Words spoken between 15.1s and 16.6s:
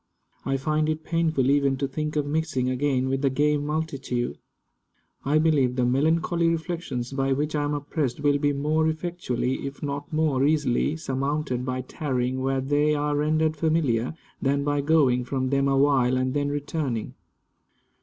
from them awhile and then